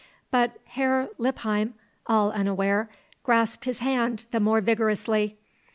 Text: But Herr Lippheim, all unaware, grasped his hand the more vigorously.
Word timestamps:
But 0.31 0.57
Herr 0.65 1.09
Lippheim, 1.19 1.75
all 2.07 2.31
unaware, 2.31 2.89
grasped 3.21 3.65
his 3.65 3.81
hand 3.81 4.25
the 4.31 4.39
more 4.39 4.59
vigorously. 4.59 5.37